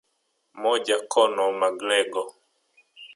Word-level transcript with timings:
MojaConor 0.61 1.51
McGregor 1.61 2.27